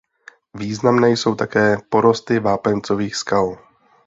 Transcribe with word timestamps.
Významné 0.53 1.09
jsou 1.09 1.35
také 1.35 1.77
porosty 1.89 2.39
vápencových 2.39 3.15
skal. 3.15 3.57